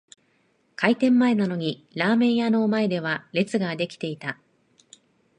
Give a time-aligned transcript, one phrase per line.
[0.77, 4.39] 開店前なのにラーメン屋の前では列が出来ていた